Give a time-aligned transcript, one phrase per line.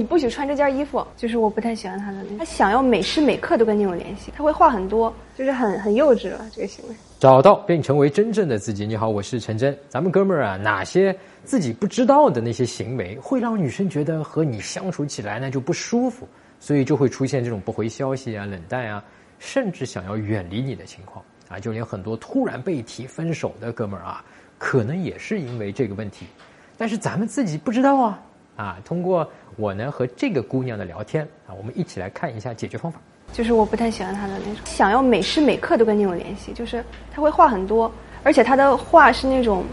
[0.00, 2.24] 你不许穿这件衣服，就是我不太喜欢他的。
[2.38, 6.96] 他想要每时每刻都跟你有联系，他会话很多，就是很很幼稚了这个行为。
[7.18, 8.86] 找到并成为真正的自己。
[8.86, 9.78] 你好，我是陈真。
[9.90, 16.26] 咱们哥们儿啊，哪些自己不知道的那些行为，会让女生觉得和你相处起来呢就不舒服，
[16.58, 19.04] 所以就会出现这种不回消息啊、冷淡啊，
[19.38, 21.60] 甚至想要远离你的情况啊。
[21.60, 24.24] 就连很多突然被提分手的哥们儿啊，
[24.56, 26.24] 可能也是因为这个问题，
[26.78, 28.18] 但是咱们自己不知道啊
[28.60, 28.76] 啊。
[28.84, 32.98] 通过我呢和这个姑娘的聊天啊，我们一起来看一下解决方法。
[33.32, 37.88] 就是我不太喜欢她的那种，想要每时每刻都跟你有联系，就是他会话很多，
[38.24, 39.64] 而且他的话是那种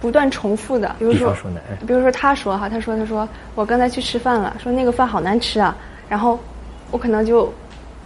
[0.00, 0.96] 不断重复的。
[0.98, 1.32] 比如说，
[1.86, 5.76] 比如说他说哈，他说他说我刚才去吃饭了，说那个饭好难吃啊，
[6.08, 6.36] 然后
[6.90, 7.52] 我可能就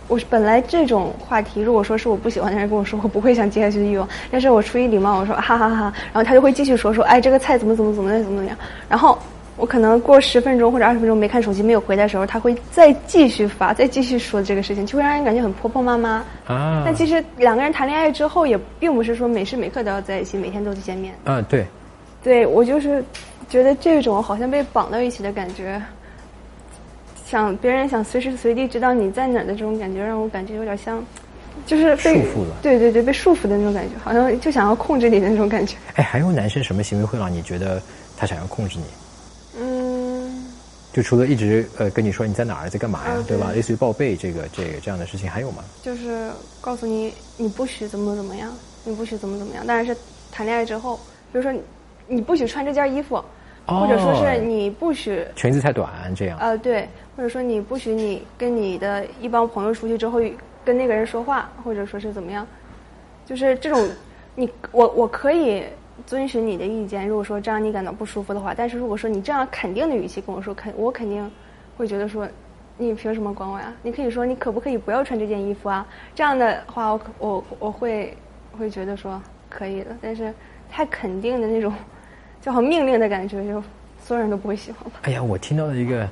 [0.06, 8.54] 我本来这种话题，如果说是我不喜欢的人跟我说，我不会想接下去的欲望，但是我出于礼貌，我说哈哈哈，然后他就会继续说说，哎，这个菜怎么怎么怎么怎么怎么样，
[8.86, 9.18] 然后。
[9.60, 16.24] 我可能过十分钟或者二十分钟没看手机没有回的时候，他会再继续发，再继续说这个事情，就会让人感觉很婆婆妈妈。
[16.46, 16.82] 啊！
[16.84, 21.14] 但其实两个人谈恋爱之后，也并不是说每时每刻都要在一起，每天都去见面。
[21.24, 21.66] 嗯，对。
[22.22, 23.04] 对我就是
[23.48, 25.80] 觉得这种好像被绑到一起的感觉，
[27.26, 31.04] 想别人想随时随地知道你在哪儿的这种感觉，让我感觉有点像，
[31.66, 32.56] 就是被束缚了。
[32.62, 35.76] 对对对，被束缚的那种感觉，好像就想要控制你的那种感觉。
[35.96, 37.80] 哎，还有男生什么行为会让你觉得
[38.16, 38.84] 他想要控制你？
[40.92, 43.52] 就除了一直呃跟你说你在哪儿在干嘛呀，对吧？
[43.52, 45.62] 类似于报备这个这个这样的事情还有吗？
[45.82, 48.52] 就是告诉你你不许怎么怎么样，
[48.84, 49.64] 你不许怎么怎么样。
[49.66, 49.96] 当然是
[50.32, 50.96] 谈恋爱之后，
[51.32, 51.54] 比如说
[52.08, 53.22] 你不许穿这件衣服，
[53.66, 56.36] 或者说是你不许裙子太短这样。
[56.40, 60.20] 呃，对，或者说你不许你跟你的一帮朋友出去之后
[60.64, 62.44] 跟那个人说话，或者说是怎么样，
[63.24, 63.88] 就是这种
[64.34, 65.62] 你我我可以。
[66.06, 71.30] 遵循你的意见，如果说这样你感到不舒服的话，但是如果说你这样肯定的语气跟我说，肯我肯定
[71.76, 72.28] 会觉得说，
[72.76, 73.72] 你凭什么管我呀？
[73.82, 75.86] 你可以说你可不可以不要穿这件衣服啊？
[76.14, 78.16] 这样的话，我我我会
[78.58, 80.32] 会觉得说可以的，但是
[80.70, 81.72] 太肯定的那种，
[82.40, 83.62] 就好命令的感觉，就
[84.02, 85.00] 所有人都不会喜欢吧。
[85.02, 86.08] 哎呀，我听到了一个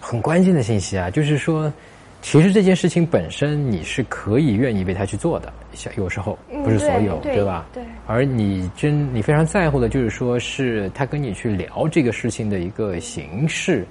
[0.00, 1.72] 很关键的信息啊，就是说。
[2.20, 7.66] 其实这件事情本身你是可以愿意为他去做的，像有时候不是所有，对吧？
[7.72, 7.82] 对。
[8.06, 13.86] 而你真你非常在乎的就是说是他跟你去聊这个事情的一个形式，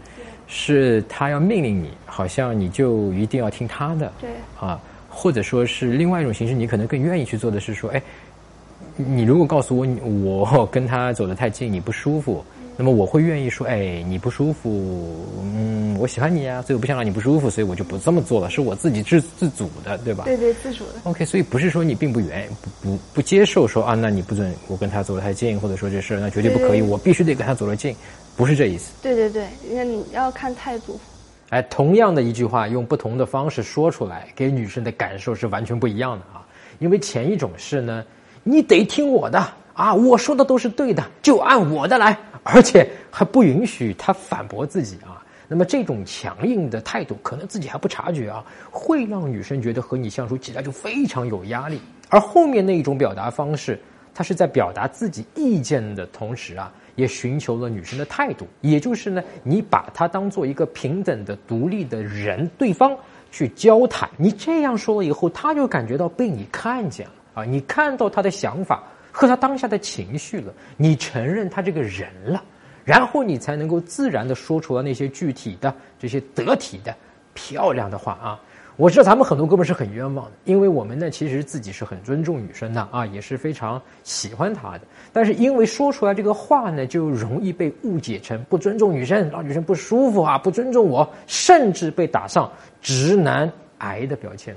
[0.46, 4.12] 是他要命令你，好像你就一定要听他的。
[4.20, 4.30] 对。
[4.60, 8.02] 啊，或者说是另外一种形式，你可能更愿意去做的是说，哎，
[8.98, 9.88] 你如果告诉我
[10.24, 12.46] 我跟他走得太近，你不舒服。
[12.80, 20.26] 那么我会愿意说，哎，你不舒服，嗯，我喜欢你啊，所以我不想让你不舒服，所以我就不这么做了，是我自己自自主的，对吧？
[20.26, 20.92] 对对，自主的。
[21.04, 27.96] OK，所以不是说你并不愿不不不接受说啊，那你不准我跟他走得太近，或者说这事那绝对不可以，我必须得跟他走得近，
[28.36, 28.92] 不是这意思。
[29.02, 31.00] 对对对，那你要看态度。
[31.50, 36.46] 哎，同样的一句话，用不同的方式说出来，给女生的感受是完全不一样的啊。
[36.78, 38.04] 因为前一种是呢，
[38.44, 39.40] 你得听我的
[39.78, 42.18] 啊，我说的都是对的，就按我的来。
[42.42, 45.22] 而且还不允许他反驳自己啊！
[45.50, 51.80] 那么这种强硬的态度，可能自己还不察觉啊，会让女生觉得和你相处起来就非常有压力。
[52.10, 53.78] 而后面那一种表达方式，
[54.16, 62.96] 他是在表达自己意见的同时啊，也寻求了女生的态度，也就是呢，你把他当做一个平等的、独立的人，对方
[63.30, 64.10] 去交谈。
[64.16, 68.82] 你这样说了以后，他就感觉到被你看见了啊，你看到他的想法。
[69.18, 72.44] 和他当下的情绪了，你承认他这个人了，
[72.86, 76.96] 然后你才能够自然的说出了那些具体的、这些得体的、
[77.34, 78.40] 漂亮的话啊！
[78.76, 92.52] 我知道咱们很多哥们是很冤枉的，因为我们呢其实自己是很尊重女生的啊，也是非常喜欢她的，但是因为说出来这个话呢，就容易被误解成不尊重女生，让女生不舒服啊，不尊重我，甚至被打上
[92.84, 94.56] 直男癌的标签。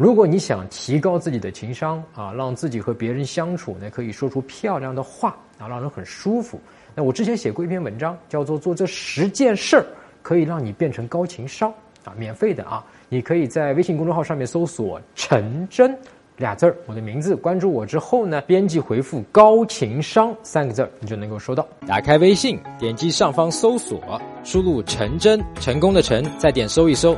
[0.00, 6.58] 如果你想提高自己的情商啊，让自己和别人相处呢，可以说出漂亮的话啊，让人很舒服。
[6.94, 9.84] 那我之前写过一篇文章，叫做《做这十件事儿
[10.22, 11.70] 可以让你变成高情商》
[12.08, 15.94] 啊，免费的啊，你可以在微信公众号上面搜索“陈真”
[16.38, 21.68] 俩字儿，我的名字，关注我之后呢，编辑回复“高情商”三个字儿，你就能够收到。
[21.86, 24.00] 打开微信，点击上方搜索，
[24.44, 27.14] 输入“陈真”，成功的陈，再点搜一搜。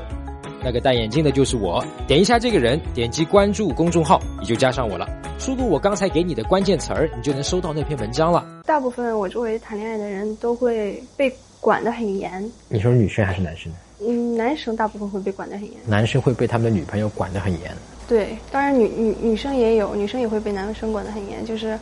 [0.64, 5.08] 那个戴眼镜的就是我，点一下这个人，点击关注公众号，你就加上我了。
[5.38, 8.62] 输入我刚才给你的关键词儿，你就能收到那篇文章了。
[8.64, 12.48] 大部分我周围谈恋爱的人都会被管得很严。
[12.68, 13.72] 你说女生还是男生？
[14.00, 15.74] 嗯，男生大部分会被管得很严。
[15.84, 17.74] 男生会被他们的女朋友管得很严。
[18.06, 21.76] 对，当然女女女生也有，女生也会被男生管得很严，就是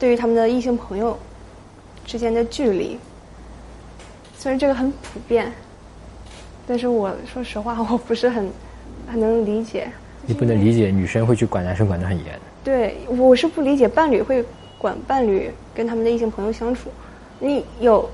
[0.00, 1.16] 对于他们的异性朋友
[2.04, 2.98] 之间的距离，
[4.36, 5.52] 虽然这个很普遍。
[6.66, 8.48] 但是我说实话， 我不是很
[9.10, 9.88] 很能理解。
[10.26, 12.26] 你不能理解女生会去管男生管得很严。
[12.62, 14.44] 对，我是不理解伴侣会
[14.78, 16.88] 管伴侣跟他们的异性朋友相处。
[17.40, 18.08] 你有，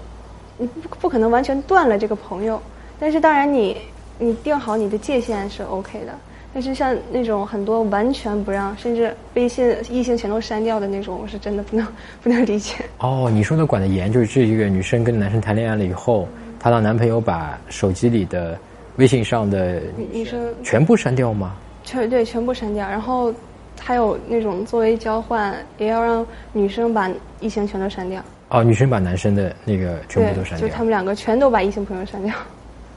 [0.57, 2.61] 你不不可能完全断了这个朋友，
[2.99, 3.77] 但是当然你
[4.19, 6.13] 你定好你的界限是 OK 的。
[6.55, 11.87] 但是像那种很多完全不让，甚至微信异性全都删掉的那种，我是真的不能
[12.23, 12.77] 不能理解。
[13.01, 16.27] 哦，你说的管得严，就是这一个女生跟男生谈恋爱了以后，
[16.61, 18.59] 她让男朋友把手机里的
[18.97, 19.81] 微信上的
[20.13, 21.55] 女生全部删掉吗？
[21.85, 22.89] 全对，全部删掉。
[22.89, 23.33] 然后
[23.81, 27.11] 还有那种作为交换，也要让女生把
[27.41, 28.23] 异性全都删掉。
[28.51, 32.35] 哦，女生把男生的那个全部都删掉，就他们两个全都把异性朋友删掉。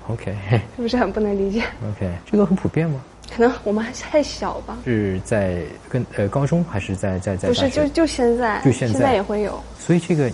[0.07, 0.33] OK，
[0.75, 3.01] 是不是很不能理解？OK，这个很普遍吗？
[3.33, 4.77] 可能我们还太小吧。
[4.83, 7.47] 是在跟呃高中还是在在在？
[7.47, 9.61] 不是，就就现在，就现在也会有。
[9.79, 10.29] 所以这个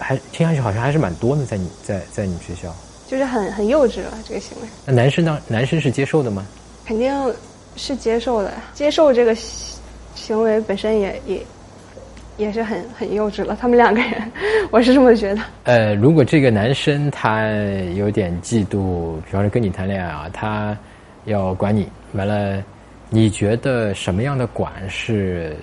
[0.00, 2.74] 还听上去好像还是蛮多的，在你在在你们学校。
[3.06, 4.68] 就是很很幼稚了这个行为。
[4.86, 5.38] 那男生呢？
[5.46, 6.46] 男生是接受的吗？
[6.84, 7.12] 肯定
[7.76, 9.34] 是接受的，接受这个
[10.14, 11.46] 行为本身也也
[12.36, 13.56] 也是很很幼稚了。
[13.60, 14.32] 他们两个人，
[14.70, 15.42] 我是这么觉得。
[15.64, 17.46] 呃，如果这个男生他
[17.94, 20.76] 有点嫉妒，比方说跟你谈恋爱啊，他。
[21.26, 22.64] 要管你完了，
[23.10, 25.54] 你觉得什么样的管是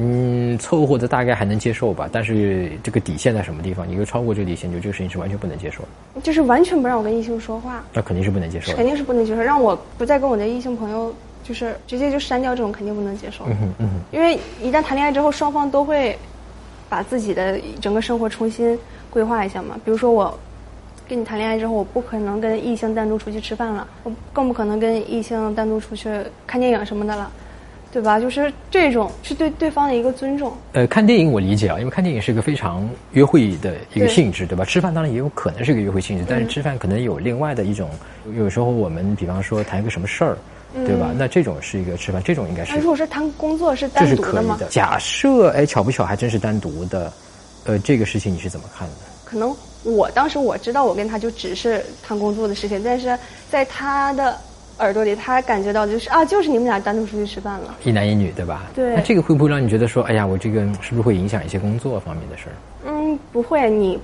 [0.00, 2.08] 嗯凑合的大概还能接受吧？
[2.12, 3.88] 但是这个底线在什么地方？
[3.88, 6.20] 你又超过这个底线，就这个事情是完全不能接受的。
[6.20, 8.72] 就是完全不让我跟异性说话，那肯定是不能接受。
[8.74, 11.12] 肯定是不能接受，让我不再跟我的异性朋友，
[11.42, 13.44] 就是直接就删掉，这种肯定不能接受。
[13.46, 14.00] 嗯哼嗯哼。
[14.12, 16.16] 因为一旦谈恋爱之后，双方都会
[16.88, 18.78] 把自己的整个生活重新
[19.10, 19.78] 规划一下嘛。
[19.84, 20.38] 比如说我。
[21.08, 26.06] 跟你谈恋爱之后，我不可能跟异性单独出去吃饭了，我更不可能跟异性单独出去
[26.46, 27.32] 看电影什么的了，
[27.90, 28.20] 对吧？
[28.20, 30.52] 就是这种是对对方的一个尊重。
[30.72, 34.64] 呃，看电影我理解啊，因为看电影是一个非常约会的一个性质，对吧？
[34.64, 37.88] 吃饭当然也有可能是一个约会性质，但是吃饭可能有另外的一种。
[38.36, 40.36] 有时候我们比方说谈一个什么事儿，
[40.84, 41.10] 对吧？
[41.16, 42.76] 那这种是一个吃饭，这种应该是。
[42.76, 44.58] 如果是谈工作是单独的吗？
[44.68, 47.12] 假设哎，巧不巧还真是单独的，
[47.64, 48.94] 呃，这个事情你是怎么看的？
[49.24, 49.54] 可能。
[49.84, 53.16] 我当时我知道我跟他就只是谈工作的事情，但是
[53.48, 54.36] 在他的
[54.78, 58.66] 耳朵里，他感觉到就是啊，就是你们俩单独出去吃饭了，一男一女，对吧？
[58.74, 58.94] 对。
[58.94, 62.54] 那这个会不会让你觉得说，哎呀，我这个是不是会影响一些工作方面的事儿？
[62.86, 63.98] 嗯，不会，你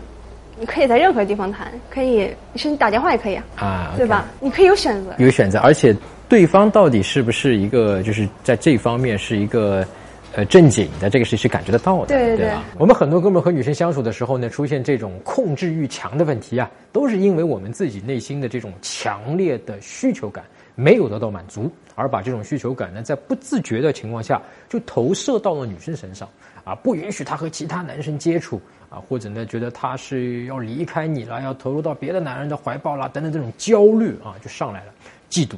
[0.59, 4.26] 你可以在任何地方谈，可以，甚至打电话也可以啊，啊，对吧？
[4.41, 5.94] 你可以有选择，有选择，而且
[6.29, 9.87] 对方到底是不是一个，就是在这方面是一个。
[10.36, 12.64] 呃，正经的这个是是感觉得到的，对对吧？
[12.76, 20.44] 我们很多哥们和女生相处的时候呢，出现这种控制欲强的问题啊，都是因为我们自己内心的这种强烈的需求感
[20.75, 26.28] 没有得到满足，而把这种需求感呢，在不自觉的情况下就投射到了女生身上
[26.64, 28.60] 啊，不允许她和其他男生接触
[28.90, 34.92] 啊，或者呢，觉得她是要离开你了，要投入到别的男人的怀抱啦，等等，这种焦虑啊，就上来了，
[35.30, 35.54] 嫉妒。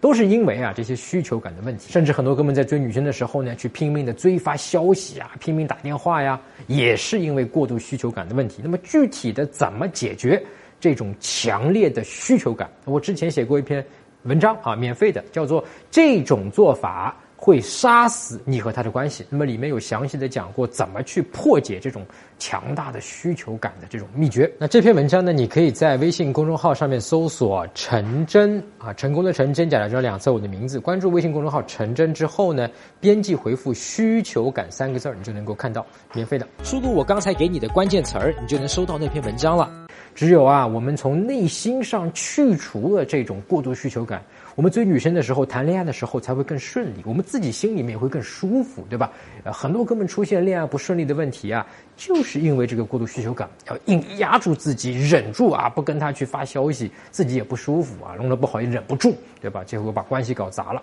[0.00, 8.60] 都是因为啊这些需求感的问题，甚至很多哥们在追女生的时候呢，去拼命的追发消息啊，拼命打电话呀，也是因为过度需求感的问题。
[8.62, 10.42] 那么具体的怎么解决
[10.78, 12.70] 这种强烈的需求感？
[12.84, 13.84] 我之前写过一篇
[14.24, 17.16] 文章啊，免费的，叫做这种做法。
[17.36, 19.24] 会杀死你和他的关系。
[19.28, 22.04] 那么里面有详细的讲过怎么去破解这种
[22.38, 24.50] 强大的需求感的这种秘诀。
[24.58, 32.68] 那这篇文章呢，你可以在微信公众号上面搜索“陈真”啊，成功的陈真假的真两侧我的名字，关注微信公众号“陈真”之后呢，
[33.00, 35.84] 编辑回复“需求感”三个字儿，你就能够看到
[36.14, 36.46] 免费的。
[36.64, 39.85] 输入我刚才给你的关键词儿，你就能收到那篇文章了。
[40.14, 44.22] 只有啊，我们从内心上去除了这种过度需求感。
[44.54, 49.12] 我们追女生的时候，谈恋爱的时候才会更顺利，我们自己心里面也会更舒服，对吧？
[49.44, 59.62] 呃，很多哥们出现恋爱不顺利的问题啊，就是因为这个过度需求感，要硬压住自己，忍住啊，不跟他去发消息，自己也不舒服啊，弄得不好也忍不住，对吧？
[59.62, 60.82] 结果把关系搞砸了。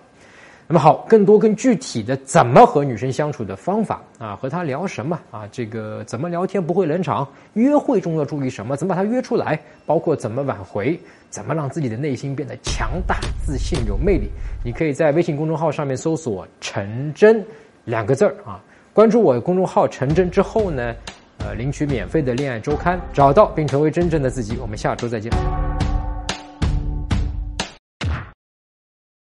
[0.66, 10.98] 那么好，更多更具体的怎么和女生相处的方法啊，和她聊什么啊，这个怎么聊天不会冷场，约会中要注意什么，怎么把她约出来，包括怎么挽回，
[11.30, 14.30] 怎么让自己的内心变得强大、自信、有魅力，
[14.64, 17.46] 你可以在微信公众号上面搜索“陈真”
[17.84, 20.96] 两个字儿啊，关注我公众号“陈真”之后呢，
[21.40, 24.58] 呃，领取免费的恋爱周刊，找到并成为真正的自己。
[24.62, 25.30] 我们下周再见。